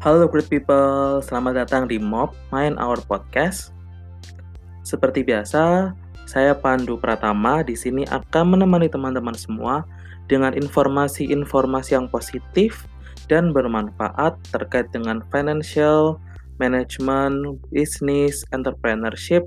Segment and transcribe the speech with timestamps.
[0.00, 3.68] Halo great people, selamat datang di Mob Main Our Podcast.
[4.80, 5.92] Seperti biasa,
[6.24, 9.84] saya Pandu Pratama di sini akan menemani teman-teman semua
[10.24, 12.88] dengan informasi-informasi yang positif
[13.28, 16.16] dan bermanfaat terkait dengan financial,
[16.56, 19.44] management, business, entrepreneurship,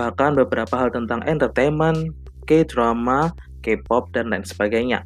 [0.00, 2.16] bahkan beberapa hal tentang entertainment,
[2.48, 5.04] K-drama, K-pop, dan lain sebagainya.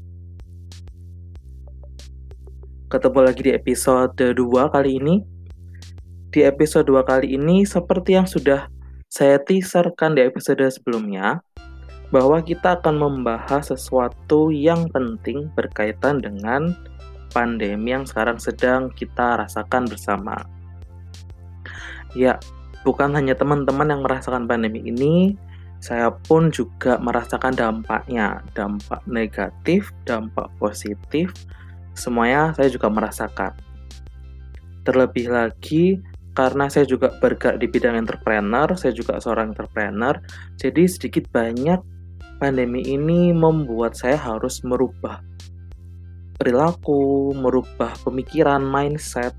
[2.88, 5.20] Ketemu lagi di episode 2 kali ini.
[6.32, 8.72] Di episode 2 kali ini, seperti yang sudah
[9.12, 11.44] saya teaserkan di episode sebelumnya,
[12.08, 16.72] bahwa kita akan membahas sesuatu yang penting berkaitan dengan
[17.36, 20.48] pandemi yang sekarang sedang kita rasakan bersama.
[22.16, 22.40] Ya,
[22.88, 25.36] bukan hanya teman-teman yang merasakan pandemi ini,
[25.84, 31.36] saya pun juga merasakan dampaknya, dampak negatif, dampak positif,
[31.98, 33.52] semuanya saya juga merasakan.
[34.86, 35.98] Terlebih lagi
[36.32, 40.14] karena saya juga bergerak di bidang entrepreneur, saya juga seorang entrepreneur,
[40.54, 41.82] jadi sedikit banyak
[42.38, 45.18] pandemi ini membuat saya harus merubah
[46.38, 49.34] perilaku, merubah pemikiran, mindset,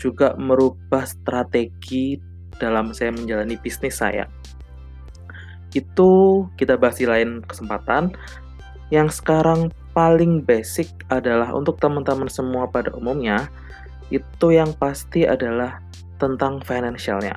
[0.00, 2.16] juga merubah strategi
[2.56, 4.24] dalam saya menjalani bisnis saya.
[5.76, 8.16] Itu kita bahas di lain kesempatan.
[8.88, 9.68] Yang sekarang
[9.98, 13.50] paling basic adalah untuk teman-teman semua pada umumnya,
[14.14, 15.82] itu yang pasti adalah
[16.22, 17.34] tentang financialnya.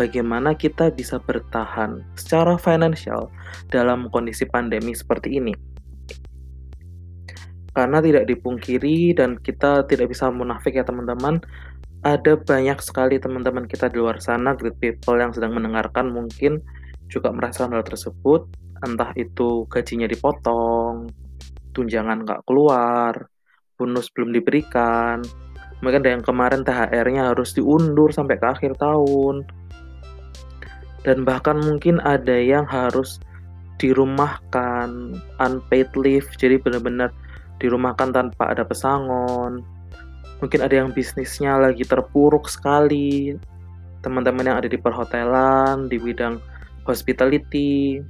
[0.00, 3.28] Bagaimana kita bisa bertahan secara financial
[3.68, 5.52] dalam kondisi pandemi seperti ini?
[7.76, 11.36] Karena tidak dipungkiri dan kita tidak bisa munafik ya teman-teman,
[12.00, 16.64] ada banyak sekali teman-teman kita di luar sana, great people yang sedang mendengarkan mungkin
[17.12, 18.48] juga merasakan hal tersebut
[18.84, 21.10] entah itu gajinya dipotong,
[21.72, 23.28] tunjangan nggak keluar,
[23.76, 25.24] bonus belum diberikan,
[25.80, 29.48] mungkin ada yang kemarin THR-nya harus diundur sampai ke akhir tahun,
[31.04, 33.20] dan bahkan mungkin ada yang harus
[33.80, 37.08] dirumahkan unpaid leave, jadi benar-benar
[37.60, 39.64] dirumahkan tanpa ada pesangon.
[40.40, 43.36] Mungkin ada yang bisnisnya lagi terpuruk sekali,
[44.04, 46.40] teman-teman yang ada di perhotelan, di bidang
[46.84, 48.00] hospitality,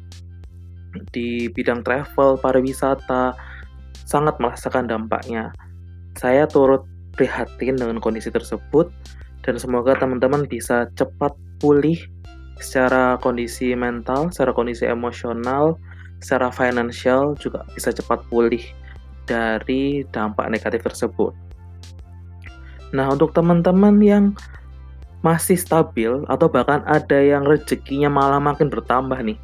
[1.11, 3.34] di bidang travel, pariwisata,
[4.06, 5.55] sangat merasakan dampaknya.
[6.19, 6.83] Saya turut
[7.15, 8.91] prihatin dengan kondisi tersebut
[9.47, 11.97] dan semoga teman-teman bisa cepat pulih
[12.61, 15.81] secara kondisi mental, secara kondisi emosional,
[16.21, 18.61] secara finansial juga bisa cepat pulih
[19.25, 21.33] dari dampak negatif tersebut.
[22.91, 24.25] Nah, untuk teman-teman yang
[25.21, 29.37] masih stabil atau bahkan ada yang rezekinya malah makin bertambah nih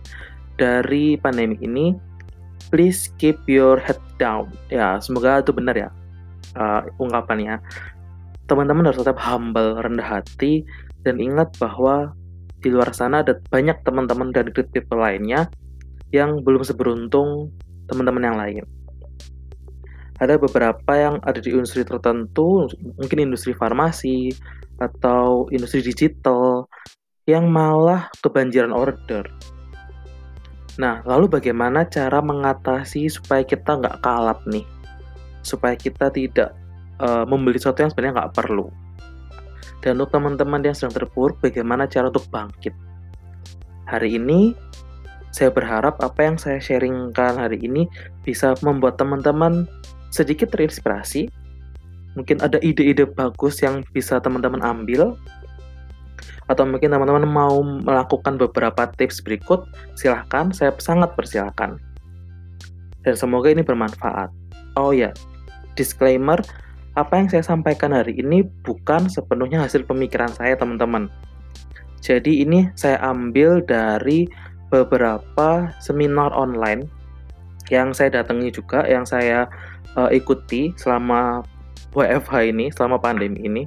[0.56, 1.92] dari pandemi ini,
[2.72, 4.50] please keep your head down.
[4.72, 5.88] Ya, semoga itu benar ya
[6.56, 7.60] uh, ungkapannya.
[8.46, 10.62] Teman-teman harus tetap humble, rendah hati,
[11.02, 12.14] dan ingat bahwa
[12.62, 15.46] di luar sana ada banyak teman-teman dan great people lainnya
[16.14, 17.50] yang belum seberuntung
[17.90, 18.64] teman-teman yang lain.
[20.16, 22.64] Ada beberapa yang ada di industri tertentu,
[22.96, 24.32] mungkin industri farmasi
[24.80, 26.64] atau industri digital,
[27.28, 29.26] yang malah kebanjiran order
[30.76, 34.64] Nah, lalu bagaimana cara mengatasi supaya kita nggak kalap nih?
[35.40, 36.52] Supaya kita tidak
[37.00, 38.68] uh, membeli sesuatu yang sebenarnya nggak perlu.
[39.80, 42.76] Dan untuk teman-teman yang sedang terpuruk, bagaimana cara untuk bangkit?
[43.88, 44.52] Hari ini,
[45.32, 47.88] saya berharap apa yang saya sharingkan hari ini
[48.24, 49.68] bisa membuat teman-teman
[50.08, 51.28] sedikit terinspirasi.
[52.16, 55.12] Mungkin ada ide-ide bagus yang bisa teman-teman ambil
[56.46, 59.66] atau mungkin teman-teman mau melakukan beberapa tips berikut,
[59.98, 61.78] silahkan, saya sangat persilahkan.
[63.02, 64.30] Dan semoga ini bermanfaat.
[64.78, 65.10] Oh ya,
[65.74, 66.38] disclaimer,
[66.94, 71.10] apa yang saya sampaikan hari ini bukan sepenuhnya hasil pemikiran saya teman-teman.
[71.98, 74.30] Jadi ini saya ambil dari
[74.70, 76.86] beberapa seminar online
[77.66, 79.50] yang saya datangi juga, yang saya
[79.98, 81.42] uh, ikuti selama
[81.90, 83.66] WFH ini, selama pandemi ini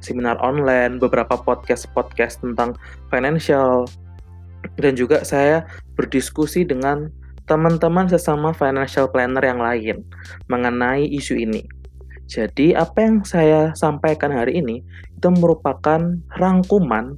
[0.00, 2.74] seminar online, beberapa podcast-podcast tentang
[3.10, 3.86] financial,
[4.78, 5.66] dan juga saya
[5.98, 7.10] berdiskusi dengan
[7.48, 10.04] teman-teman sesama financial planner yang lain
[10.52, 11.64] mengenai isu ini.
[12.28, 14.84] Jadi, apa yang saya sampaikan hari ini
[15.16, 17.16] itu merupakan rangkuman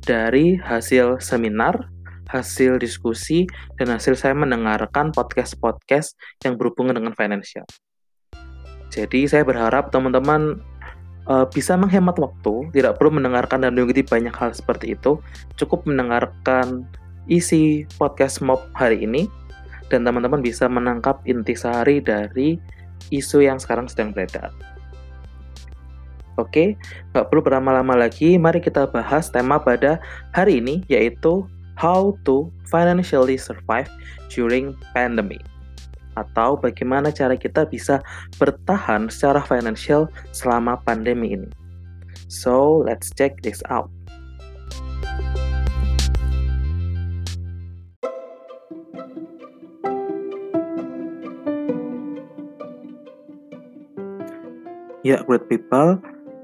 [0.00, 1.92] dari hasil seminar,
[2.32, 3.44] hasil diskusi,
[3.76, 7.68] dan hasil saya mendengarkan podcast-podcast yang berhubungan dengan financial.
[8.88, 10.64] Jadi, saya berharap teman-teman
[11.30, 15.22] uh, bisa menghemat waktu, tidak perlu mendengarkan dan mengikuti banyak hal seperti itu.
[15.54, 16.82] Cukup mendengarkan
[17.30, 19.30] isi podcast Mob hari ini
[19.94, 22.58] dan teman-teman bisa menangkap inti sehari dari
[23.14, 24.50] isu yang sekarang sedang beredar.
[26.38, 26.74] Oke,
[27.12, 30.00] nggak perlu berlama-lama lagi, mari kita bahas tema pada
[30.32, 31.44] hari ini, yaitu
[31.76, 33.88] How to Financially Survive
[34.32, 35.49] During Pandemic
[36.20, 38.04] atau bagaimana cara kita bisa
[38.36, 41.48] bertahan secara financial selama pandemi ini.
[42.28, 43.88] So, let's check this out.
[55.00, 55.96] Ya, great people.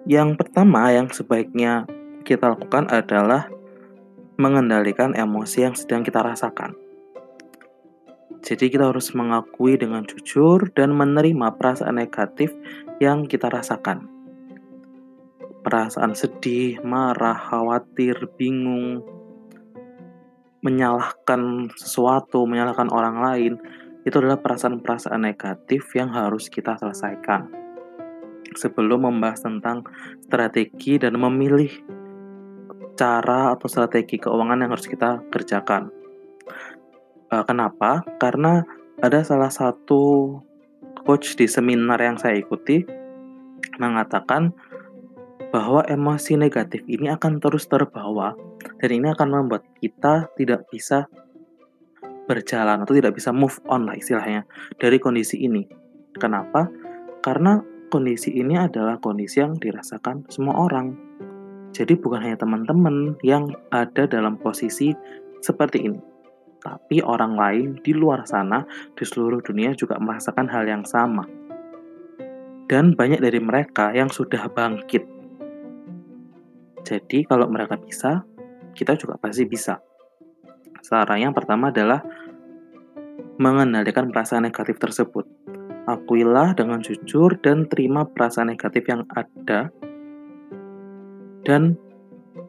[0.09, 1.85] Yang pertama yang sebaiknya
[2.25, 3.53] kita lakukan adalah
[4.41, 6.86] mengendalikan emosi yang sedang kita rasakan.
[8.47, 12.55] Jadi kita harus mengakui dengan jujur dan menerima perasaan negatif
[13.03, 14.07] yang kita rasakan.
[15.67, 19.03] Perasaan sedih, marah, khawatir, bingung,
[20.63, 23.53] menyalahkan sesuatu, menyalahkan orang lain,
[24.07, 27.51] itu adalah perasaan-perasaan negatif yang harus kita selesaikan.
[28.55, 29.83] Sebelum membahas tentang
[30.23, 31.83] strategi dan memilih
[32.95, 35.96] cara atau strategi keuangan yang harus kita kerjakan.
[37.37, 38.01] Uh, kenapa?
[38.17, 38.65] Karena
[39.05, 40.33] ada salah satu
[41.05, 42.81] coach di seminar yang saya ikuti
[43.77, 44.57] mengatakan
[45.53, 48.33] bahwa emosi negatif ini akan terus terbawa
[48.81, 51.13] dan ini akan membuat kita tidak bisa
[52.25, 54.49] berjalan atau tidak bisa move on lah istilahnya
[54.81, 55.69] dari kondisi ini.
[56.17, 56.73] Kenapa?
[57.21, 57.61] Karena
[57.93, 60.97] kondisi ini adalah kondisi yang dirasakan semua orang.
[61.77, 64.97] Jadi bukan hanya teman-teman yang ada dalam posisi
[65.45, 66.16] seperti ini
[66.67, 68.67] tapi orang lain di luar sana,
[68.99, 71.23] di seluruh dunia juga merasakan hal yang sama.
[72.67, 75.07] Dan banyak dari mereka yang sudah bangkit.
[76.83, 78.27] Jadi kalau mereka bisa,
[78.75, 79.79] kita juga pasti bisa.
[80.83, 82.03] Saran yang pertama adalah
[83.39, 85.23] mengendalikan perasaan negatif tersebut.
[85.87, 89.71] Akuilah dengan jujur dan terima perasaan negatif yang ada.
[91.47, 91.79] Dan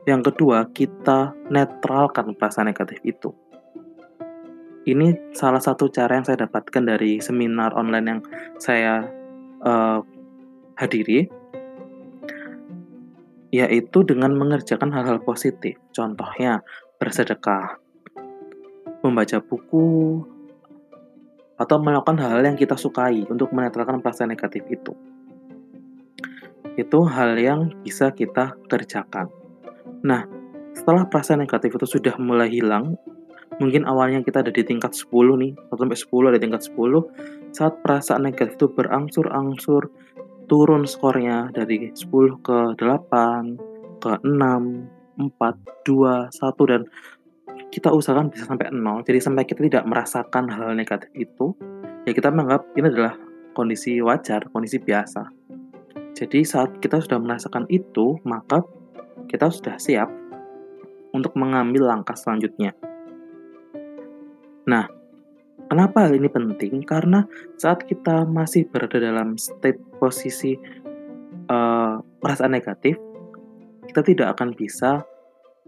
[0.10, 3.30] yang kedua, kita netralkan perasaan negatif itu
[4.88, 8.22] ini salah satu cara yang saya dapatkan dari seminar online yang
[8.56, 9.04] saya
[9.60, 10.00] uh,
[10.80, 11.28] hadiri
[13.52, 15.76] yaitu dengan mengerjakan hal-hal positif.
[15.92, 16.64] Contohnya
[17.00, 17.80] bersedekah
[19.04, 20.24] membaca buku
[21.60, 24.96] atau melakukan hal-hal yang kita sukai untuk menetralkan perasaan negatif itu.
[26.80, 29.28] Itu hal yang bisa kita kerjakan.
[30.08, 30.24] Nah
[30.72, 32.96] setelah perasaan negatif itu sudah mulai hilang
[33.58, 37.10] mungkin awalnya kita ada di tingkat 10 nih, atau sampai 10 ada tingkat 10,
[37.54, 39.90] saat perasaan negatif itu berangsur-angsur
[40.48, 44.30] turun skornya dari 10 ke 8, ke 6,
[45.20, 46.82] 4, 2, 1 dan
[47.68, 49.04] kita usahakan bisa sampai 0.
[49.04, 51.52] Jadi sampai kita tidak merasakan hal negatif itu,
[52.08, 53.14] ya kita menganggap ini adalah
[53.58, 55.28] kondisi wajar, kondisi biasa.
[56.18, 58.64] Jadi saat kita sudah merasakan itu, maka
[59.30, 60.10] kita sudah siap
[61.14, 62.74] untuk mengambil langkah selanjutnya.
[64.68, 64.84] Nah,
[65.72, 66.84] kenapa hal ini penting?
[66.84, 67.24] Karena
[67.56, 70.60] saat kita masih berada dalam state posisi
[71.48, 73.00] uh, perasaan negatif,
[73.88, 75.08] kita tidak akan bisa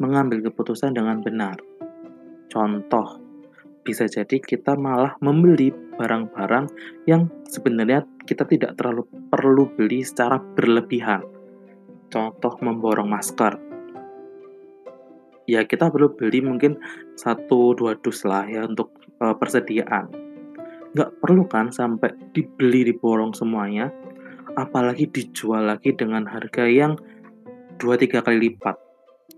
[0.04, 1.56] mengambil keputusan dengan benar.
[2.51, 3.24] Contoh,
[3.88, 6.68] bisa jadi kita malah membeli barang-barang
[7.07, 11.23] yang sebenarnya kita tidak terlalu perlu beli secara berlebihan.
[12.12, 13.69] Contoh memborong masker
[15.50, 16.78] ya kita perlu beli mungkin
[17.18, 20.09] satu dua dus lah ya untuk uh, persediaan.
[20.95, 23.94] Nggak perlu kan sampai dibeli diborong semuanya
[24.57, 26.97] apalagi dijual lagi dengan harga yang
[27.78, 28.76] dua tiga kali lipat.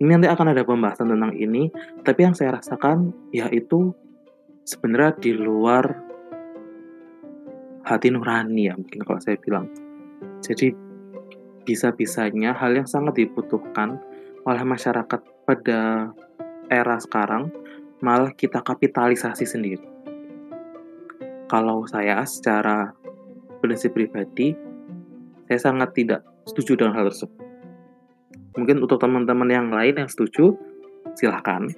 [0.01, 1.69] Ini nanti akan ada pembahasan tentang ini
[2.01, 3.93] tapi yang saya rasakan yaitu
[4.65, 5.85] sebenarnya di luar
[7.85, 9.67] hati nurani ya mungkin kalau saya bilang.
[10.41, 10.73] Jadi
[11.61, 14.01] bisa-bisanya hal yang sangat dibutuhkan
[14.45, 16.09] oleh masyarakat pada
[16.71, 17.53] era sekarang
[18.01, 19.85] malah kita kapitalisasi sendiri.
[21.45, 22.89] Kalau saya secara
[23.61, 24.57] prinsip pribadi,
[25.45, 27.37] saya sangat tidak setuju dengan hal tersebut.
[28.57, 30.57] Mungkin untuk teman-teman yang lain yang setuju,
[31.15, 31.69] silahkan.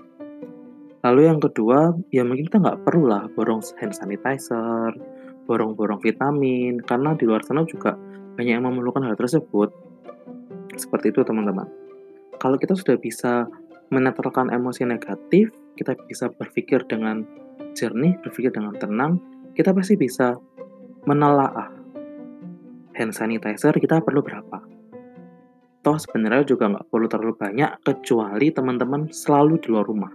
[1.03, 4.95] Lalu yang kedua, ya mungkin kita nggak perlu lah borong hand sanitizer,
[5.45, 7.99] borong-borong vitamin, karena di luar sana juga
[8.39, 9.69] banyak yang memerlukan hal tersebut.
[10.79, 11.67] Seperti itu teman-teman.
[12.39, 13.45] Kalau kita sudah bisa
[13.91, 17.25] menetralkan emosi negatif, kita bisa berpikir dengan
[17.73, 19.17] jernih, berpikir dengan tenang,
[19.57, 20.37] kita pasti bisa
[21.03, 21.69] menelaah
[22.93, 24.61] hand sanitizer kita perlu berapa.
[25.83, 30.13] Toh sebenarnya juga nggak perlu terlalu banyak kecuali teman-teman selalu di luar rumah.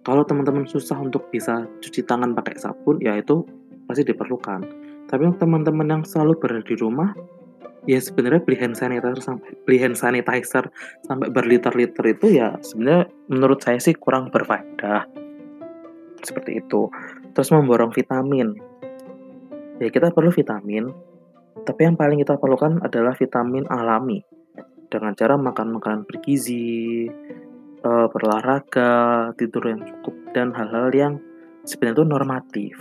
[0.00, 3.44] Kalau teman-teman susah untuk bisa cuci tangan pakai sabun, ya itu
[3.84, 4.64] pasti diperlukan.
[5.04, 7.12] Tapi untuk teman-teman yang selalu berada di rumah,
[7.86, 10.66] Ya sebenarnya beli hand sanitizer sampai beli hand sanitizer
[11.06, 15.06] sampai berliter-liter itu ya sebenarnya menurut saya sih kurang berfaedah.
[16.20, 16.90] Seperti itu.
[17.32, 18.58] Terus memborong vitamin.
[19.78, 20.90] Ya kita perlu vitamin,
[21.62, 24.24] tapi yang paling kita perlukan adalah vitamin alami.
[24.88, 27.06] Dengan cara makan makanan bergizi,
[27.84, 31.14] uh, berolahraga, tidur yang cukup dan hal-hal yang
[31.68, 32.74] sebenarnya itu normatif.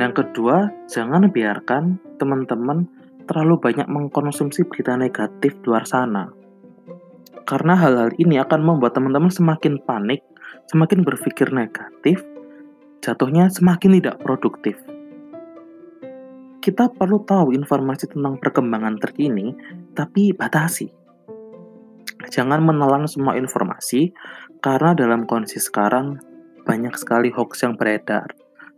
[0.00, 2.88] Yang kedua, jangan biarkan teman-teman
[3.28, 6.32] terlalu banyak mengkonsumsi berita negatif di luar sana.
[7.44, 10.24] Karena hal-hal ini akan membuat teman-teman semakin panik,
[10.72, 12.24] semakin berpikir negatif,
[13.04, 14.80] jatuhnya semakin tidak produktif.
[16.64, 19.52] Kita perlu tahu informasi tentang perkembangan terkini,
[19.92, 20.88] tapi batasi.
[22.32, 24.16] Jangan menelan semua informasi,
[24.64, 26.16] karena dalam kondisi sekarang
[26.64, 28.32] banyak sekali hoax yang beredar.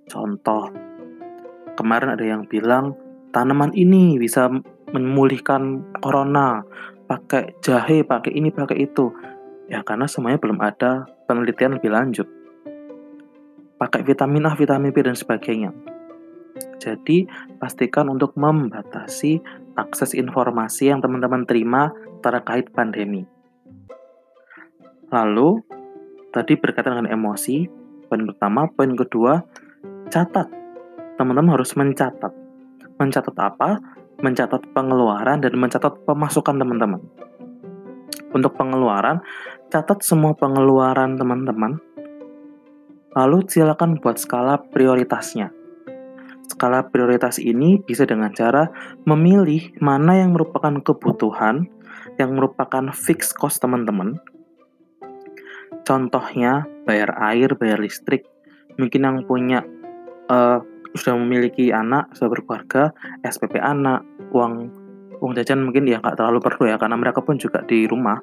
[0.07, 0.92] Contoh,
[1.75, 2.97] kemarin ada yang bilang
[3.33, 4.49] tanaman ini bisa
[4.93, 6.61] memulihkan corona
[7.09, 9.12] pakai jahe pakai ini pakai itu.
[9.69, 12.29] Ya karena semuanya belum ada penelitian lebih lanjut.
[13.81, 15.73] Pakai vitamin A vitamin B dan sebagainya.
[16.79, 17.25] Jadi
[17.57, 19.41] pastikan untuk membatasi
[19.79, 21.88] akses informasi yang teman-teman terima
[22.21, 23.25] terkait pandemi.
[25.09, 25.61] Lalu
[26.33, 27.69] tadi berkaitan dengan emosi
[28.09, 29.41] poin pertama poin kedua
[30.12, 30.62] catat
[31.23, 32.35] teman-teman harus mencatat.
[32.99, 33.79] Mencatat apa?
[34.19, 36.99] Mencatat pengeluaran dan mencatat pemasukan teman-teman.
[38.35, 39.23] Untuk pengeluaran,
[39.71, 41.79] catat semua pengeluaran teman-teman.
[43.14, 45.55] Lalu silakan buat skala prioritasnya.
[46.50, 48.67] Skala prioritas ini bisa dengan cara
[49.07, 51.71] memilih mana yang merupakan kebutuhan,
[52.19, 54.19] yang merupakan fixed cost teman-teman.
[55.87, 58.26] Contohnya, bayar air, bayar listrik.
[58.81, 59.61] Mungkin yang punya
[60.33, 62.93] uh, sudah memiliki anak, sudah berkeluarga,
[63.25, 64.83] SPP anak, uang
[65.23, 68.19] uang jajan mungkin ya nggak terlalu perlu ya karena mereka pun juga di rumah.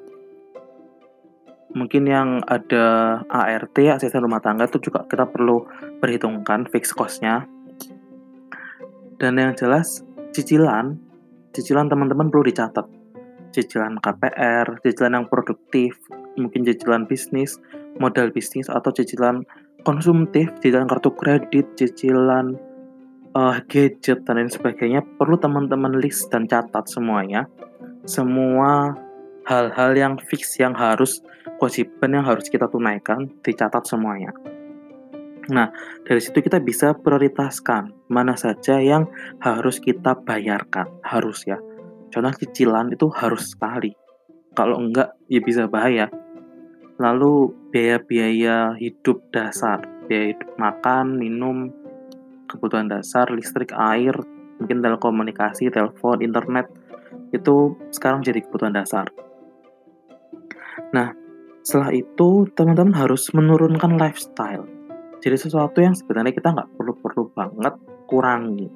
[1.70, 5.62] Mungkin yang ada ART, asisten rumah tangga itu juga kita perlu
[6.02, 7.46] perhitungkan fixed cost-nya.
[9.22, 10.02] Dan yang jelas
[10.34, 10.98] cicilan,
[11.54, 12.86] cicilan teman-teman perlu dicatat.
[13.54, 15.94] Cicilan KPR, cicilan yang produktif,
[16.34, 17.62] mungkin cicilan bisnis,
[18.02, 19.46] modal bisnis atau cicilan
[19.82, 22.56] konsumtif, cicilan kartu kredit, cicilan
[23.34, 27.46] uh, gadget dan lain sebagainya perlu teman-teman list dan catat semuanya.
[28.04, 28.96] Semua
[29.48, 31.24] hal-hal yang fix yang harus
[31.58, 34.32] kewajiban yang harus kita tunaikan dicatat semuanya.
[35.50, 35.72] Nah,
[36.06, 39.10] dari situ kita bisa prioritaskan mana saja yang
[39.42, 41.58] harus kita bayarkan, harus ya.
[42.10, 43.90] Contoh cicilan itu harus sekali.
[44.54, 46.10] Kalau enggak ya bisa bahaya
[47.00, 51.70] lalu biaya-biaya hidup dasar, biaya hidup makan, minum,
[52.50, 54.14] kebutuhan dasar, listrik, air,
[54.58, 56.66] mungkin telekomunikasi, telepon, internet,
[57.30, 59.06] itu sekarang jadi kebutuhan dasar.
[60.90, 61.14] Nah,
[61.62, 64.66] setelah itu teman-teman harus menurunkan lifestyle.
[65.20, 67.74] Jadi sesuatu yang sebenarnya kita nggak perlu-perlu banget
[68.10, 68.66] kurangi.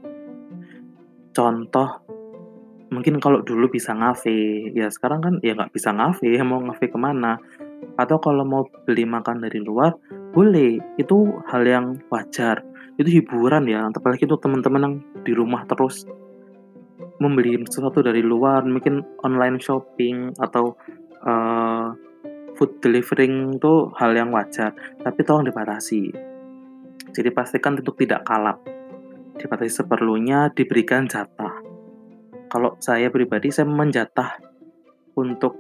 [1.34, 2.04] Contoh,
[2.92, 6.98] mungkin kalau dulu bisa ngafe, ya sekarang kan ya nggak bisa ngafe, mau ngafe ke
[7.00, 7.40] mana?
[7.96, 9.94] Atau kalau mau beli makan dari luar
[10.34, 10.78] boleh.
[10.98, 12.64] Itu hal yang wajar.
[12.94, 14.94] Itu hiburan ya apalagi itu teman-teman yang
[15.26, 16.06] di rumah terus
[17.18, 20.74] membeli sesuatu dari luar mungkin online shopping atau
[21.22, 21.94] uh,
[22.54, 24.74] food delivering itu hal yang wajar.
[25.02, 26.10] Tapi tolong dibatasi.
[27.14, 28.62] Jadi pastikan untuk tidak kalap.
[29.38, 31.62] Dibatasi seperlunya diberikan jatah.
[32.50, 34.38] Kalau saya pribadi saya menjatah.
[35.14, 35.54] Untuk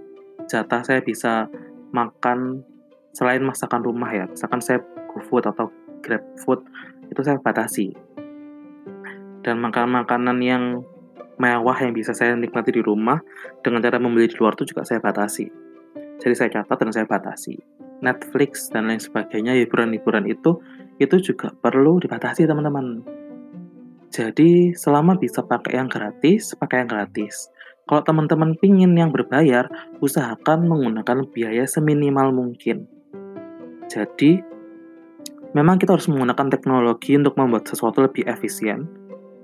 [0.50, 1.46] jatah saya bisa
[1.94, 2.66] makan
[3.14, 4.82] selain masakan rumah ya, misalkan saya
[5.14, 5.70] GoFood atau
[6.02, 6.66] GrabFood
[7.08, 7.94] itu saya batasi.
[9.46, 10.82] Dan makan makanan yang
[11.38, 13.22] mewah yang bisa saya nikmati di rumah
[13.62, 15.46] dengan cara membeli di luar itu juga saya batasi.
[16.18, 17.54] Jadi saya catat dan saya batasi.
[18.02, 20.58] Netflix dan lain sebagainya hiburan-hiburan itu
[20.98, 23.02] itu juga perlu dibatasi teman-teman.
[24.14, 27.50] Jadi selama bisa pakai yang gratis, pakai yang gratis.
[27.84, 29.68] Kalau teman-teman pingin yang berbayar,
[30.00, 32.88] usahakan menggunakan biaya seminimal mungkin.
[33.92, 34.40] Jadi,
[35.52, 38.88] memang kita harus menggunakan teknologi untuk membuat sesuatu lebih efisien.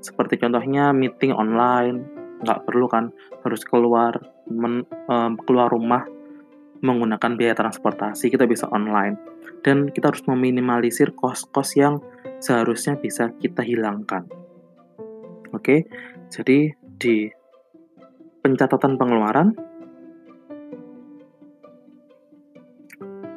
[0.01, 2.09] Seperti contohnya meeting online,
[2.41, 3.13] nggak perlu kan
[3.45, 4.17] harus keluar
[4.49, 6.09] men, um, keluar rumah
[6.81, 9.21] menggunakan biaya transportasi, kita bisa online.
[9.61, 12.01] Dan kita harus meminimalisir kos-kos yang
[12.41, 14.25] seharusnya bisa kita hilangkan.
[15.53, 15.85] Oke,
[16.33, 17.29] jadi di
[18.41, 19.53] pencatatan pengeluaran,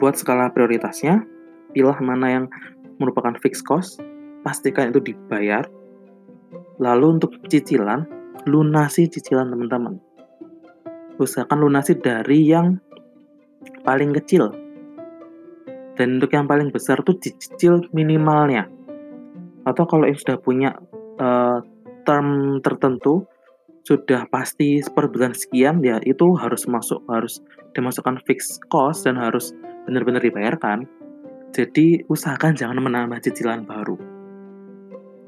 [0.04, 1.24] buat skala prioritasnya,
[1.72, 2.46] pilih mana yang
[3.00, 4.04] merupakan fixed cost,
[4.44, 5.64] pastikan itu dibayar.
[6.84, 8.04] Lalu untuk cicilan,
[8.44, 10.04] lunasi cicilan teman-teman.
[11.22, 12.84] Usahakan lunasi dari yang
[13.88, 14.52] paling kecil.
[15.94, 18.68] Dan untuk yang paling besar tuh cicil minimalnya.
[19.64, 20.76] Atau kalau yang sudah punya
[21.22, 21.64] uh,
[22.04, 23.24] term tertentu,
[23.84, 27.44] sudah pasti per bulan sekian ya itu harus masuk harus
[27.76, 29.52] dimasukkan fixed cost dan harus
[29.84, 30.88] benar-benar dibayarkan
[31.54, 33.94] jadi usahakan jangan menambah cicilan baru.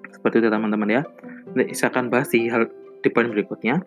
[0.09, 1.01] Seperti itu teman-teman ya.
[1.77, 2.65] Saya akan bahas di hal
[3.05, 3.85] di poin berikutnya.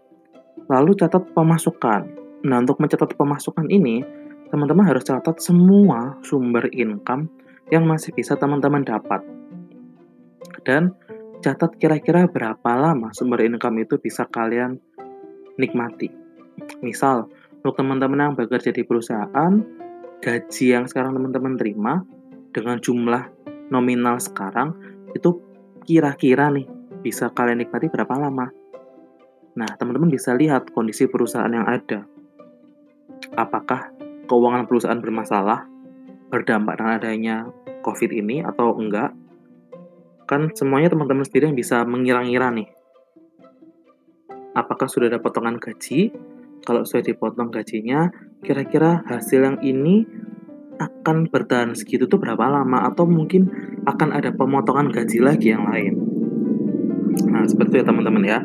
[0.71, 2.07] Lalu catat pemasukan.
[2.47, 4.07] Nah untuk mencatat pemasukan ini
[4.55, 7.27] teman-teman harus catat semua sumber income
[7.75, 9.19] yang masih bisa teman-teman dapat.
[10.63, 10.95] Dan
[11.39, 14.79] catat kira-kira berapa lama sumber income itu bisa kalian
[15.59, 16.11] nikmati.
[16.83, 17.31] Misal,
[17.63, 19.53] untuk teman-teman yang bekerja di perusahaan,
[20.19, 22.03] gaji yang sekarang teman-teman terima
[22.51, 23.31] dengan jumlah
[23.71, 24.75] nominal sekarang
[25.15, 25.39] itu
[25.87, 26.67] kira-kira nih
[27.03, 28.51] bisa kalian nikmati berapa lama.
[29.59, 32.07] Nah, teman-teman bisa lihat kondisi perusahaan yang ada.
[33.35, 33.91] Apakah
[34.31, 35.67] keuangan perusahaan bermasalah
[36.31, 37.37] berdampak dengan adanya
[37.83, 39.18] COVID ini atau enggak?
[40.29, 42.69] Kan semuanya teman-teman sendiri yang bisa mengira-ngira nih.
[44.53, 46.13] Apakah sudah ada potongan gaji?
[46.69, 48.13] Kalau sudah dipotong gajinya,
[48.45, 50.05] kira-kira hasil yang ini
[50.77, 53.49] akan bertahan segitu tuh berapa lama atau mungkin
[53.89, 55.97] akan ada pemotongan gaji lagi yang lain.
[57.25, 58.39] Nah, seperti itu ya teman-teman ya.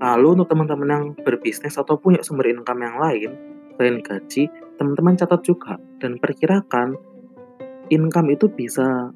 [0.00, 3.30] Lalu untuk teman-teman yang berbisnis atau punya sumber income yang lain
[3.76, 6.96] selain gaji, teman-teman catat juga dan perkirakan
[7.88, 9.12] income itu bisa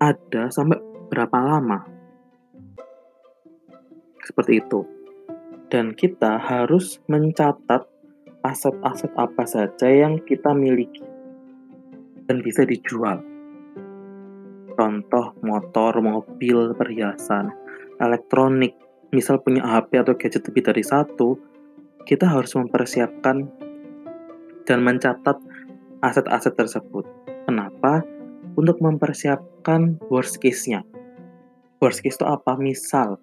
[0.00, 1.86] ada sampai berapa lama.
[4.26, 4.82] Seperti itu.
[5.66, 7.86] Dan kita harus mencatat
[8.46, 11.02] aset-aset apa saja yang kita miliki
[12.30, 13.22] dan bisa dijual.
[14.76, 17.50] Contoh motor, mobil, perhiasan,
[17.98, 18.78] elektronik,
[19.10, 21.34] misal punya HP atau gadget lebih dari satu,
[22.06, 23.50] kita harus mempersiapkan
[24.62, 25.42] dan mencatat
[26.04, 27.06] aset-aset tersebut.
[27.46, 28.06] Kenapa?
[28.54, 30.86] Untuk mempersiapkan worst case-nya
[31.80, 32.56] worst case itu apa?
[32.56, 33.20] Misal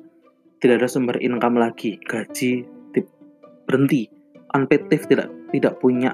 [0.64, 2.64] tidak ada sumber income lagi, gaji
[3.68, 4.08] berhenti,
[4.54, 6.12] unpaid tidak tidak punya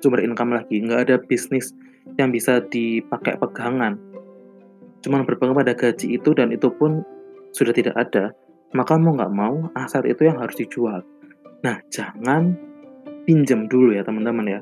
[0.00, 1.72] sumber income lagi, nggak ada bisnis
[2.16, 3.96] yang bisa dipakai pegangan,
[5.04, 7.04] cuma berpegang pada gaji itu dan itu pun
[7.52, 8.32] sudah tidak ada,
[8.72, 11.00] maka mau nggak mau aset itu yang harus dijual.
[11.60, 12.56] Nah, jangan
[13.28, 14.60] pinjam dulu ya teman-teman ya.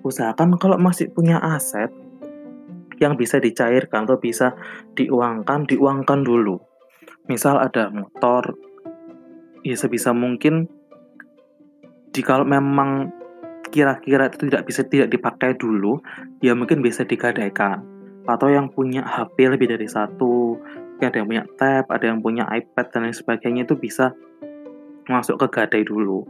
[0.00, 1.92] Usahakan kalau masih punya aset,
[3.00, 4.54] yang bisa dicairkan atau bisa
[4.92, 6.60] diuangkan, diuangkan dulu.
[7.26, 8.54] Misal ada motor,
[9.64, 10.68] ya sebisa mungkin
[12.12, 13.08] jika memang
[13.72, 16.04] kira-kira itu tidak bisa tidak dipakai dulu,
[16.44, 17.80] ya mungkin bisa digadaikan.
[18.28, 20.60] Atau yang punya HP lebih dari satu,
[21.00, 24.12] ada yang punya tab, ada yang punya iPad dan lain sebagainya itu bisa
[25.08, 26.28] masuk ke gadai dulu.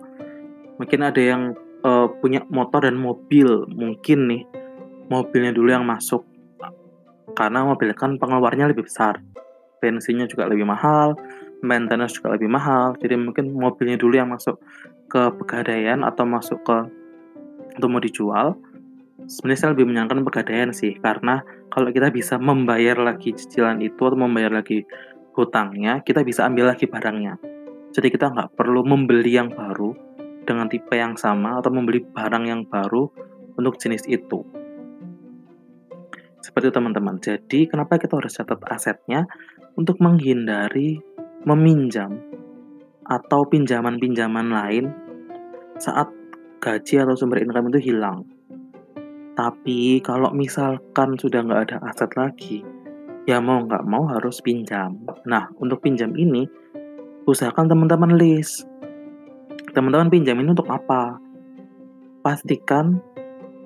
[0.78, 4.42] Mungkin ada yang uh, punya motor dan mobil, mungkin nih
[5.10, 6.22] mobilnya dulu yang masuk
[7.34, 9.18] karena mobil kan pengeluarannya lebih besar.
[9.80, 11.16] Bensinnya juga lebih mahal
[11.62, 12.96] maintenance juga lebih mahal.
[12.98, 14.60] Jadi mungkin mobilnya dulu yang masuk
[15.10, 16.78] ke pegadaian atau masuk ke
[17.76, 18.58] untuk mau dijual
[19.30, 20.96] sebenarnya saya lebih menyarankan pegadaian sih.
[20.98, 24.82] Karena kalau kita bisa membayar lagi cicilan itu atau membayar lagi
[25.36, 27.38] hutangnya kita bisa ambil lagi barangnya.
[27.90, 29.94] Jadi kita nggak perlu membeli yang baru
[30.46, 33.06] dengan tipe yang sama atau membeli barang yang baru
[33.58, 34.42] untuk jenis itu
[36.40, 37.20] seperti teman-teman.
[37.20, 39.28] Jadi kenapa kita harus catat asetnya?
[39.78, 40.98] Untuk menghindari
[41.46, 42.20] meminjam
[43.06, 44.84] atau pinjaman-pinjaman lain
[45.80, 46.10] saat
[46.60, 48.28] gaji atau sumber income itu hilang.
[49.32, 52.60] Tapi kalau misalkan sudah nggak ada aset lagi,
[53.24, 55.00] ya mau nggak mau harus pinjam.
[55.24, 56.44] Nah, untuk pinjam ini,
[57.24, 58.68] usahakan teman-teman list.
[59.72, 61.16] Teman-teman pinjam ini untuk apa?
[62.20, 63.00] Pastikan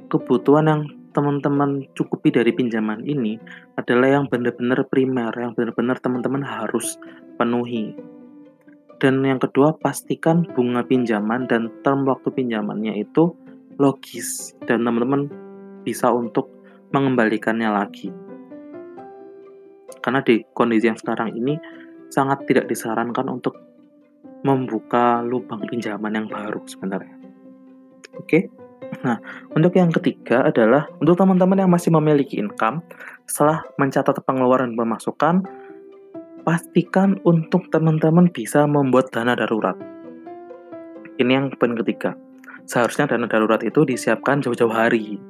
[0.07, 0.83] kebutuhan yang
[1.15, 3.39] teman-teman cukupi dari pinjaman ini
[3.79, 6.99] adalah yang benar-benar primer, yang benar-benar teman-teman harus
[7.39, 7.95] penuhi.
[8.99, 13.31] Dan yang kedua, pastikan bunga pinjaman dan term waktu pinjamannya itu
[13.79, 15.31] logis dan teman-teman
[15.87, 16.51] bisa untuk
[16.91, 18.11] mengembalikannya lagi.
[20.03, 21.55] Karena di kondisi yang sekarang ini
[22.11, 23.55] sangat tidak disarankan untuk
[24.45, 27.17] membuka lubang pinjaman yang baru sebenarnya.
[28.19, 28.29] Oke.
[28.29, 28.64] Okay?
[29.05, 29.21] Nah,
[29.53, 32.81] untuk yang ketiga adalah untuk teman-teman yang masih memiliki income,
[33.29, 35.35] setelah mencatat pengeluaran dan pemasukan,
[36.45, 39.77] pastikan untuk teman-teman bisa membuat dana darurat.
[41.17, 42.17] Ini yang poin ketiga.
[42.65, 45.21] Seharusnya dana darurat itu disiapkan jauh-jauh hari,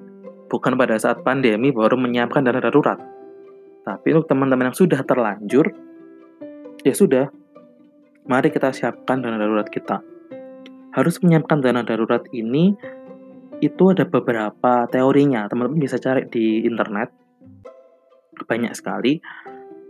[0.50, 2.98] bukan pada saat pandemi baru menyiapkan dana darurat.
[3.84, 5.66] Tapi untuk teman-teman yang sudah terlanjur,
[6.86, 7.28] ya sudah,
[8.24, 10.00] mari kita siapkan dana darurat kita.
[10.94, 12.78] Harus menyiapkan dana darurat ini,
[13.60, 17.12] itu ada beberapa teorinya, teman-teman bisa cari di internet.
[18.34, 19.22] Banyak sekali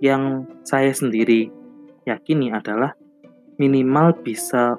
[0.05, 1.49] yang saya sendiri
[2.05, 2.93] yakini adalah
[3.57, 4.77] minimal bisa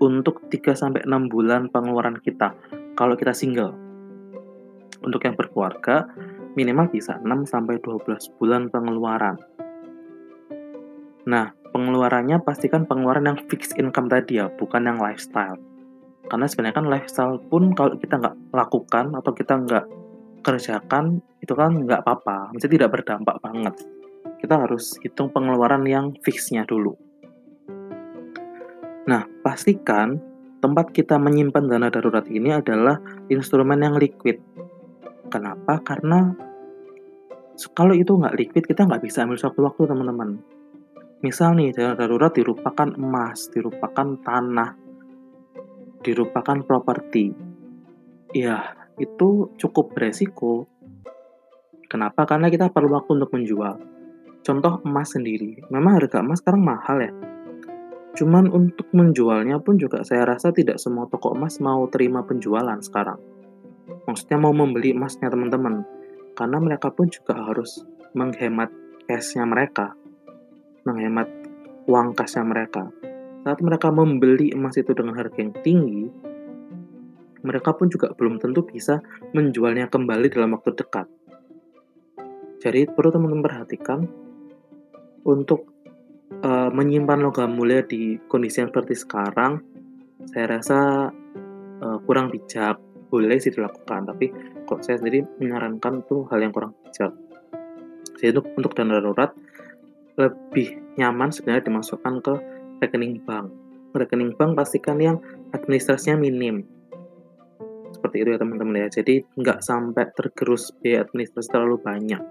[0.00, 2.56] untuk 3 6 bulan pengeluaran kita
[2.96, 3.76] kalau kita single.
[5.02, 6.06] Untuk yang berkeluarga,
[6.54, 9.36] minimal bisa 6 12 bulan pengeluaran.
[11.26, 15.58] Nah, pengeluarannya pastikan pengeluaran yang fixed income tadi ya, bukan yang lifestyle.
[16.26, 19.84] Karena sebenarnya kan lifestyle pun kalau kita nggak lakukan atau kita nggak
[20.42, 23.74] kerjakan, itu kan nggak apa-apa, mesti tidak berdampak banget
[24.42, 26.98] kita harus hitung pengeluaran yang fixnya dulu.
[29.06, 30.18] Nah, pastikan
[30.58, 32.98] tempat kita menyimpan dana darurat ini adalah
[33.30, 34.42] instrumen yang liquid.
[35.30, 35.78] Kenapa?
[35.86, 36.34] Karena
[37.70, 40.42] kalau itu nggak liquid, kita nggak bisa ambil suatu waktu, teman-teman.
[41.22, 44.74] Misal nih, dana darurat dirupakan emas, dirupakan tanah,
[46.02, 47.32] dirupakan properti.
[48.34, 50.66] Ya, itu cukup beresiko.
[51.86, 52.26] Kenapa?
[52.26, 53.74] Karena kita perlu waktu untuk menjual.
[54.42, 57.12] Contoh emas sendiri, memang harga emas sekarang mahal ya.
[58.12, 63.16] Cuman untuk menjualnya pun juga saya rasa tidak semua toko emas mau terima penjualan sekarang.
[64.04, 65.86] Maksudnya mau membeli emasnya teman-teman.
[66.32, 67.84] Karena mereka pun juga harus
[68.16, 68.68] menghemat
[69.06, 69.94] cashnya mereka.
[70.84, 71.28] Menghemat
[71.86, 72.90] uang cashnya mereka.
[73.42, 76.06] Saat mereka membeli emas itu dengan harga yang tinggi,
[77.42, 79.02] mereka pun juga belum tentu bisa
[79.34, 81.10] menjualnya kembali dalam waktu dekat.
[82.62, 84.06] Jadi perlu teman-teman perhatikan
[85.26, 85.66] untuk
[86.46, 89.58] uh, menyimpan logam mulia di kondisi yang seperti sekarang,
[90.30, 91.10] saya rasa
[91.82, 92.78] uh, kurang bijak.
[93.12, 94.32] Boleh sih dilakukan, tapi
[94.64, 97.12] kok saya sendiri menyarankan tuh hal yang kurang bijak.
[98.16, 99.34] Jadi untuk, untuk dana darurat
[100.16, 102.34] lebih nyaman sebenarnya dimasukkan ke
[102.82, 103.48] rekening bank.
[103.94, 105.16] Rekening bank pastikan yang
[105.54, 106.66] administrasinya minim.
[107.94, 108.88] Seperti itu ya teman-teman ya.
[108.90, 112.22] Jadi nggak sampai tergerus biaya administrasi terlalu banyak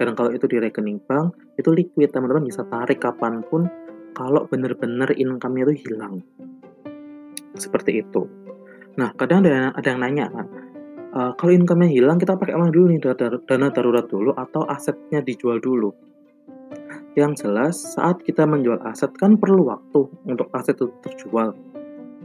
[0.00, 3.68] dan kalau itu di rekening bank, itu liquid, teman-teman bisa tarik kapan pun
[4.16, 6.24] kalau benar-benar income-nya itu hilang.
[7.52, 8.24] Seperti itu.
[8.96, 10.46] Nah, kadang ada, ada yang nanya kan,
[11.12, 13.12] uh, kalau income-nya hilang, kita pakai mana dulu nih,
[13.44, 15.92] dana darurat dulu atau asetnya dijual dulu?
[17.18, 21.54] Yang jelas, saat kita menjual aset kan perlu waktu untuk aset itu terjual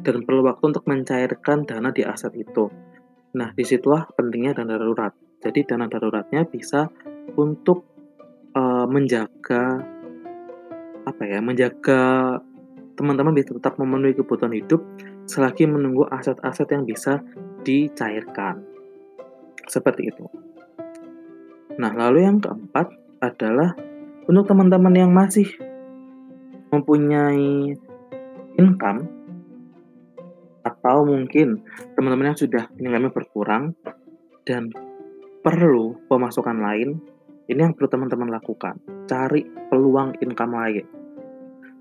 [0.06, 2.70] dan perlu waktu untuk mencairkan dana di aset itu.
[3.34, 5.12] Nah, di situlah pentingnya dana darurat.
[5.42, 6.86] Jadi dana daruratnya bisa
[7.34, 7.86] untuk
[8.54, 9.82] uh, menjaga
[11.06, 12.02] apa ya menjaga
[12.98, 14.82] teman-teman bisa tetap memenuhi kebutuhan hidup
[15.30, 17.22] selagi menunggu aset-aset yang bisa
[17.62, 18.64] dicairkan
[19.70, 20.26] seperti itu.
[21.76, 23.76] Nah lalu yang keempat adalah
[24.26, 25.46] untuk teman-teman yang masih
[26.74, 27.78] mempunyai
[28.58, 29.06] income
[30.66, 31.62] atau mungkin
[31.94, 33.78] teman-teman yang sudah income berkurang
[34.50, 34.74] dan
[35.46, 36.98] perlu pemasukan lain
[37.46, 38.82] ini yang perlu teman-teman lakukan.
[39.06, 40.86] Cari peluang income lain.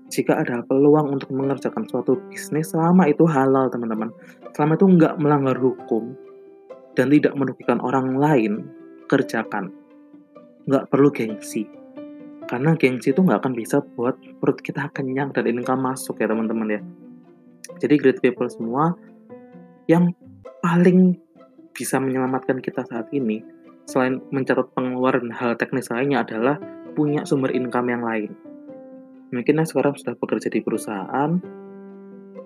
[0.05, 4.13] Jika ada peluang untuk mengerjakan suatu bisnis, selama itu halal teman-teman,
[4.53, 6.13] selama itu nggak melanggar hukum,
[6.93, 8.69] dan tidak merugikan orang lain,
[9.09, 9.73] kerjakan.
[10.69, 11.65] Nggak perlu gengsi.
[12.45, 16.77] Karena gengsi itu nggak akan bisa buat perut kita kenyang dan income masuk ya teman-teman
[16.77, 16.81] ya.
[17.81, 18.93] Jadi great people semua,
[19.89, 20.13] yang
[20.61, 21.17] paling
[21.73, 23.41] bisa menyelamatkan kita saat ini
[23.85, 26.57] selain mencatat pengeluaran hal teknis lainnya adalah
[26.93, 28.31] punya sumber income yang lain.
[29.33, 31.31] Mungkin sekarang sudah bekerja di perusahaan,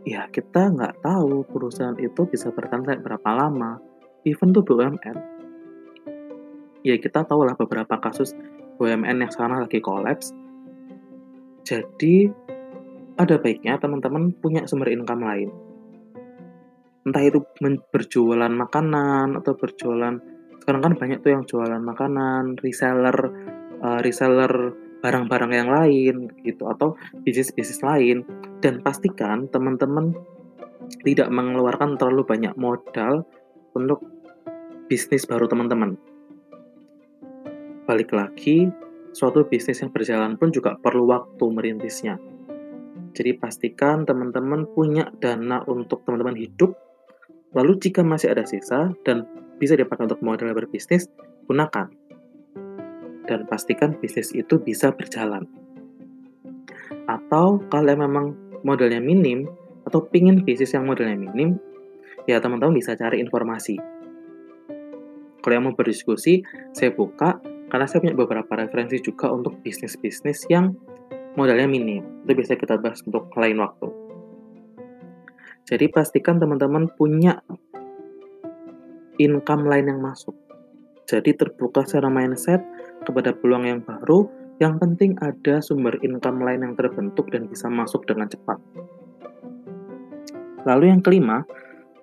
[0.07, 3.77] ya kita nggak tahu perusahaan itu bisa bertahan berapa lama.
[4.27, 5.17] Even tuh BUMN.
[6.83, 8.35] Ya kita tahu lah beberapa kasus
[8.79, 10.31] BUMN yang sekarang lagi kolaps.
[11.67, 12.31] Jadi
[13.19, 15.51] ada baiknya teman-teman punya sumber income lain.
[17.03, 17.43] Entah itu
[17.91, 20.15] berjualan makanan atau berjualan
[20.63, 23.17] sekarang kan banyak tuh yang jualan makanan, reseller,
[23.81, 28.27] uh, reseller barang-barang yang lain gitu atau bisnis-bisnis lain
[28.59, 30.11] dan pastikan teman-teman
[31.07, 33.23] tidak mengeluarkan terlalu banyak modal
[33.73, 34.03] untuk
[34.91, 35.95] bisnis baru teman-teman.
[37.89, 38.69] Balik lagi,
[39.17, 42.21] suatu bisnis yang berjalan pun juga perlu waktu merintisnya.
[43.17, 46.77] Jadi pastikan teman-teman punya dana untuk teman-teman hidup.
[47.57, 49.25] Lalu jika masih ada sisa dan
[49.57, 51.09] bisa dipakai untuk modal berbisnis,
[51.49, 51.89] gunakan.
[53.25, 55.49] Dan pastikan bisnis itu bisa berjalan.
[57.09, 59.49] Atau kalau memang modalnya minim,
[59.89, 61.57] atau pingin bisnis yang modalnya minim,
[62.29, 63.81] ya teman-teman bisa cari informasi.
[65.41, 70.73] Kalau yang mau berdiskusi, saya buka karena saya punya beberapa referensi juga untuk bisnis-bisnis yang
[71.37, 72.25] modalnya minim.
[72.25, 73.87] Itu bisa kita bahas untuk lain waktu.
[75.69, 77.45] Jadi pastikan teman-teman punya
[79.21, 80.33] income lain yang masuk.
[81.05, 82.61] Jadi terbuka secara mindset
[83.05, 84.25] kepada peluang yang baru,
[84.57, 88.57] yang penting ada sumber income lain yang terbentuk dan bisa masuk dengan cepat.
[90.65, 91.45] Lalu yang kelima,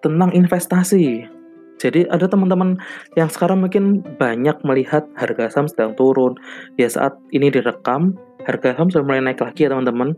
[0.01, 1.36] tentang investasi.
[1.77, 2.81] Jadi ada teman-teman
[3.21, 6.37] yang sekarang mungkin banyak melihat harga saham sedang turun.
[6.81, 8.17] Ya saat ini direkam,
[8.49, 10.17] harga saham sudah mulai naik lagi ya teman-teman.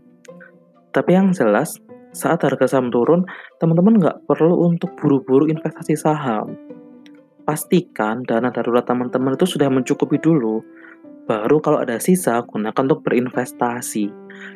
[0.95, 1.75] Tapi yang jelas,
[2.15, 3.27] saat harga saham turun,
[3.59, 6.55] teman-teman nggak perlu untuk buru-buru investasi saham.
[7.43, 10.61] Pastikan dana darurat teman-teman itu sudah mencukupi dulu
[11.29, 14.09] Baru kalau ada sisa, gunakan untuk berinvestasi.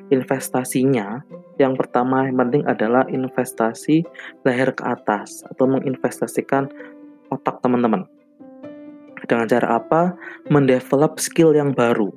[0.09, 1.21] Investasinya,
[1.61, 4.01] yang pertama yang penting adalah investasi
[4.41, 6.65] leher ke atas atau menginvestasikan
[7.35, 8.05] otak teman-teman.
[9.23, 10.13] Dengan cara apa?
[10.51, 12.11] Mendevelop skill yang baru.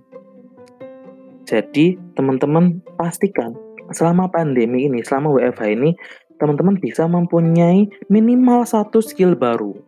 [1.46, 3.55] Jadi, teman-teman pastikan
[3.94, 5.94] selama pandemi ini, selama WFH ini,
[6.42, 9.79] teman-teman bisa mempunyai minimal satu skill baru.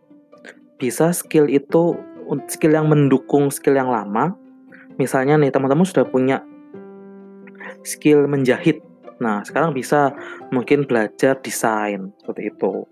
[0.79, 1.99] Bisa skill itu
[2.47, 4.31] skill yang mendukung skill yang lama
[4.99, 6.43] misalnya nih teman-teman sudah punya
[7.87, 8.83] skill menjahit.
[9.23, 10.11] Nah, sekarang bisa
[10.51, 12.83] mungkin belajar desain seperti itu.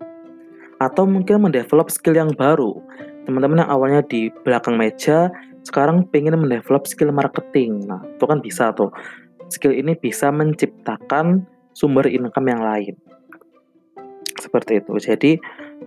[0.78, 2.78] Atau mungkin mendevelop skill yang baru.
[3.26, 5.28] Teman-teman yang awalnya di belakang meja,
[5.66, 7.84] sekarang pengen mendevelop skill marketing.
[7.84, 8.94] Nah, itu kan bisa tuh.
[9.52, 12.94] Skill ini bisa menciptakan sumber income yang lain.
[14.38, 14.94] Seperti itu.
[15.02, 15.32] Jadi,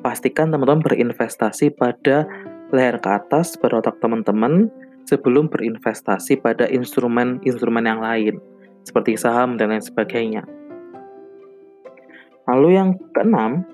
[0.03, 2.27] pastikan teman-teman berinvestasi pada
[2.71, 4.71] leher ke atas pada otak teman-teman
[5.03, 8.39] sebelum berinvestasi pada instrumen-instrumen yang lain,
[8.87, 10.47] seperti saham dan lain sebagainya.
[12.47, 13.67] Lalu yang keenam,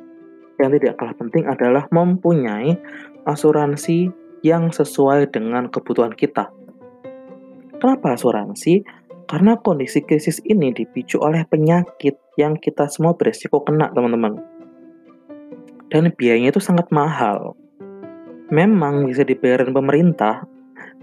[0.58, 2.78] yang tidak kalah penting adalah mempunyai
[3.26, 4.10] asuransi
[4.42, 6.50] yang sesuai dengan kebutuhan kita.
[7.78, 8.82] Kenapa asuransi?
[9.28, 14.40] Karena kondisi krisis ini dipicu oleh penyakit yang kita semua beresiko kena, teman-teman.
[15.92, 17.54] Dan biayanya itu sangat mahal.
[18.48, 20.48] Memang bisa dibayarin pemerintah,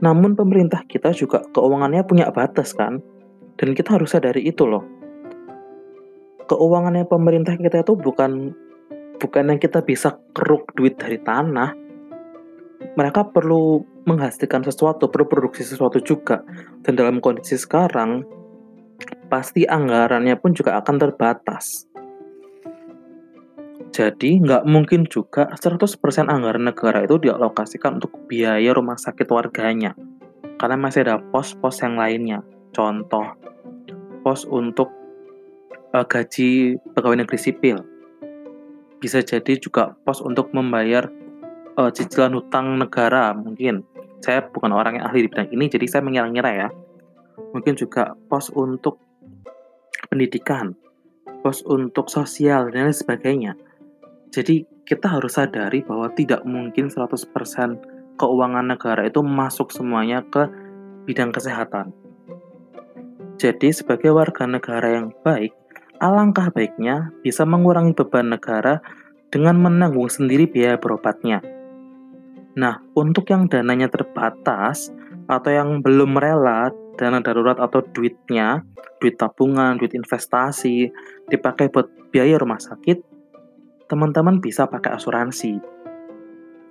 [0.01, 3.05] namun pemerintah kita juga keuangannya punya batas kan?
[3.55, 4.83] Dan kita harus sadari itu loh.
[6.49, 8.57] Keuangannya pemerintah kita itu bukan
[9.18, 11.70] bukan yang kita bisa keruk duit dari tanah.
[12.94, 16.44] Mereka perlu menghasilkan sesuatu, perlu produksi sesuatu juga.
[16.85, 18.22] Dan dalam kondisi sekarang,
[19.33, 21.88] pasti anggarannya pun juga akan terbatas.
[23.94, 25.79] Jadi nggak mungkin juga 100%
[26.27, 29.94] anggaran negara itu dialokasikan untuk biaya rumah sakit warganya.
[30.59, 32.42] Karena masih ada pos-pos yang lainnya.
[32.74, 33.38] Contoh,
[34.27, 34.90] pos untuk
[35.94, 37.93] uh, gaji pegawai negeri sipil.
[39.05, 41.12] Bisa jadi juga pos untuk membayar
[41.77, 43.85] uh, cicilan hutang negara mungkin.
[44.25, 46.69] Saya bukan orang yang ahli di bidang ini, jadi saya mengira-ngira ya.
[47.53, 48.97] Mungkin juga pos untuk
[50.09, 50.73] pendidikan,
[51.45, 53.53] pos untuk sosial, dan lain sebagainya
[54.35, 57.31] jadi kita harus sadari bahwa tidak mungkin 100%
[58.19, 60.51] keuangan negara itu masuk semuanya ke
[61.07, 61.95] bidang kesehatan.
[63.38, 65.55] Jadi sebagai warga negara yang baik,
[65.98, 68.83] alangkah baiknya bisa mengurangi beban negara
[69.30, 71.42] dengan menanggung sendiri biaya berobatnya.
[72.54, 74.94] Nah, untuk yang dananya terbatas
[75.26, 78.62] atau yang belum rela dana darurat atau duitnya,
[79.02, 80.87] duit tabungan, duit investasi
[81.26, 83.02] dipakai buat biaya rumah sakit,
[83.90, 85.59] teman-teman bisa pakai asuransi.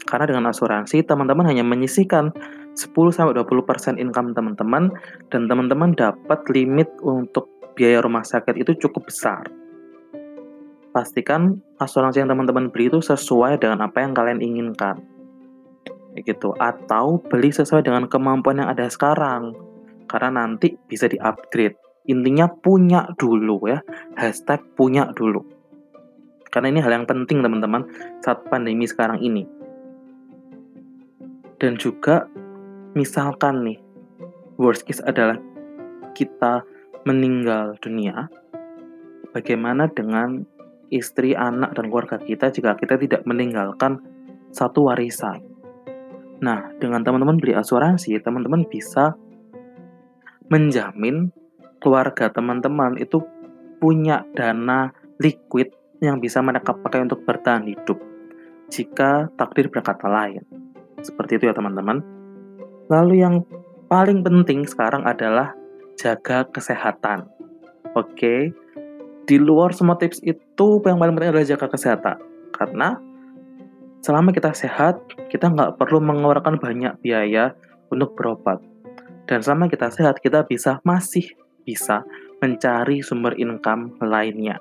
[0.03, 2.31] Karena dengan asuransi, teman-teman hanya menyisihkan
[2.75, 4.91] 10-20% income teman-teman,
[5.31, 9.45] dan teman-teman dapat limit untuk biaya rumah sakit itu cukup besar.
[10.93, 15.01] Pastikan asuransi yang teman-teman beli itu sesuai dengan apa yang kalian inginkan.
[16.13, 16.53] Gitu.
[16.62, 19.57] Atau beli sesuai dengan kemampuan yang ada sekarang.
[20.05, 21.73] Karena nanti bisa di-upgrade.
[22.05, 23.81] Intinya punya dulu ya.
[24.13, 25.41] Hashtag punya dulu.
[26.53, 27.89] Karena ini hal yang penting teman-teman
[28.21, 29.49] saat pandemi sekarang ini.
[31.57, 32.29] Dan juga
[32.93, 33.81] misalkan nih,
[34.62, 35.41] worst case adalah
[36.13, 36.62] kita
[37.03, 38.31] meninggal dunia,
[39.35, 40.47] bagaimana dengan
[40.93, 43.99] istri, anak, dan keluarga kita jika kita tidak meninggalkan
[44.53, 45.41] satu warisan.
[46.43, 49.15] Nah, dengan teman-teman beli asuransi, teman-teman bisa
[50.51, 51.31] menjamin
[51.79, 53.23] keluarga teman-teman itu
[53.79, 57.99] punya dana liquid yang bisa mereka pakai untuk bertahan hidup
[58.67, 60.43] jika takdir berkata lain.
[61.03, 61.99] Seperti itu ya teman-teman.
[62.87, 63.43] Lalu yang
[63.87, 65.55] paling penting sekarang adalah
[65.99, 67.27] jaga kesehatan.
[67.93, 68.51] Oke.
[69.23, 72.17] Di luar semua tips itu yang paling penting adalah jaga kesehatan.
[72.51, 72.99] Karena
[74.03, 74.99] selama kita sehat,
[75.32, 77.56] kita nggak perlu mengeluarkan banyak biaya
[77.88, 78.60] untuk berobat.
[79.23, 81.32] Dan selama kita sehat, kita bisa masih
[81.63, 82.03] bisa
[82.43, 84.60] mencari sumber income lainnya.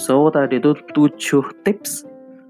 [0.00, 2.06] So, tadi itu 7 tips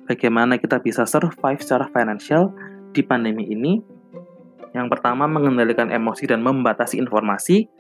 [0.07, 2.53] bagaimana kita bisa survive secara financial
[2.95, 3.83] di pandemi ini.
[4.75, 7.71] Yang pertama, mengendalikan emosi dan membatasi informasi.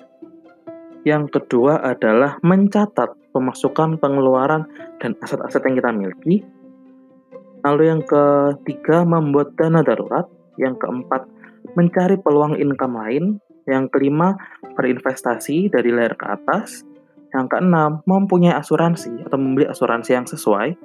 [1.02, 4.70] Yang kedua adalah mencatat pemasukan, pengeluaran,
[5.02, 6.36] dan aset-aset yang kita miliki.
[7.66, 10.30] Lalu yang ketiga, membuat dana darurat.
[10.54, 11.26] Yang keempat,
[11.74, 13.24] mencari peluang income lain.
[13.66, 14.38] Yang kelima,
[14.78, 16.86] berinvestasi dari layar ke atas.
[17.34, 20.78] Yang keenam, mempunyai asuransi atau membeli asuransi yang sesuai.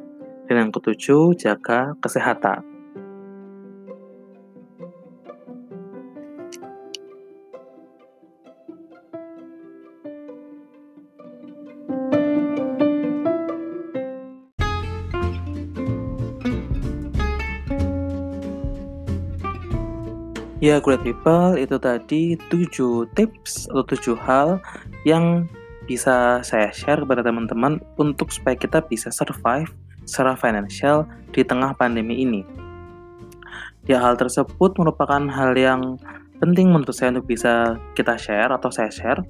[0.49, 2.68] Dan yang ketujuh, jaga kesehatan.
[20.59, 24.59] Ya, great people, itu tadi 7 tips atau 7 hal
[25.07, 25.47] yang
[25.87, 29.71] bisa saya share kepada teman-teman untuk supaya kita bisa survive
[30.03, 32.43] secara financial di tengah pandemi ini.
[33.87, 35.95] Ya, hal tersebut merupakan hal yang
[36.43, 39.23] penting menurut saya untuk bisa kita share atau saya share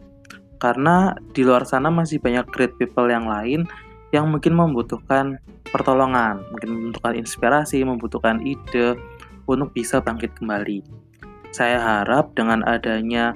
[0.57, 3.69] karena di luar sana masih banyak great people yang lain
[4.09, 5.37] yang mungkin membutuhkan
[5.69, 8.97] pertolongan, mungkin membutuhkan inspirasi, membutuhkan ide
[9.45, 11.08] untuk bisa bangkit kembali.
[11.49, 13.33] Saya harap dengan adanya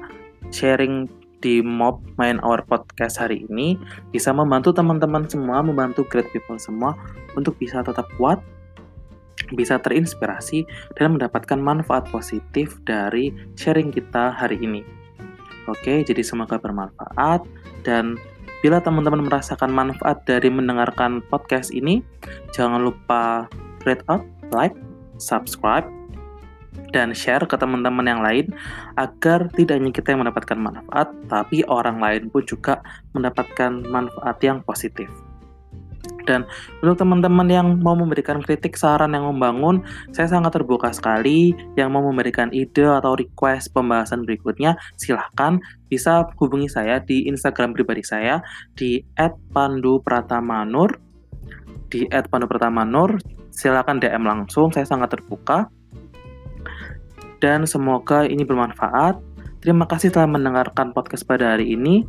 [0.54, 1.10] sharing
[1.42, 3.76] di Mob Main Our Podcast hari ini
[4.14, 6.96] bisa membantu teman-teman semua, membantu great people semua
[7.34, 8.40] untuk bisa tetap kuat,
[9.58, 10.64] bisa terinspirasi,
[10.96, 14.86] dan mendapatkan manfaat positif dari sharing kita hari ini.
[15.68, 17.44] Oke, jadi semoga bermanfaat
[17.82, 18.16] dan
[18.64, 22.00] bila teman-teman merasakan manfaat dari mendengarkan podcast ini,
[22.56, 23.52] jangan lupa
[23.84, 24.24] rate up,
[24.56, 24.76] like,
[25.20, 25.84] subscribe,
[26.94, 28.46] dan share ke teman-teman yang lain
[28.96, 32.82] agar tidak hanya kita yang mendapatkan manfaat, tapi orang lain pun juga
[33.18, 35.10] mendapatkan manfaat yang positif.
[36.24, 36.48] Dan
[36.80, 39.84] untuk teman-teman yang mau memberikan kritik, saran yang membangun,
[40.16, 41.52] saya sangat terbuka sekali.
[41.76, 45.60] Yang mau memberikan ide atau request pembahasan berikutnya, silahkan
[45.92, 48.40] bisa hubungi saya di Instagram pribadi saya
[48.74, 49.04] di
[49.52, 50.96] @pandupratamanur
[51.92, 53.20] di @pandupratamanur.
[53.54, 55.70] Silahkan DM langsung, saya sangat terbuka
[57.44, 59.20] dan semoga ini bermanfaat.
[59.60, 62.08] Terima kasih telah mendengarkan podcast pada hari ini.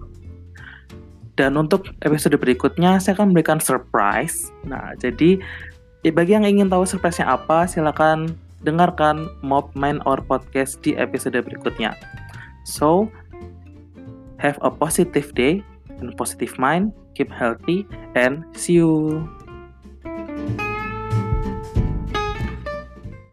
[1.35, 4.55] Dan untuk episode berikutnya, saya akan memberikan surprise.
[4.63, 5.43] Nah, jadi
[6.15, 11.99] bagi yang ingin tahu surprise-nya apa, silakan dengarkan Mob Mind or Podcast di episode berikutnya.
[12.63, 13.11] So,
[14.39, 15.67] have a positive day
[15.99, 17.83] and positive mind, keep healthy,
[18.15, 19.27] and see you.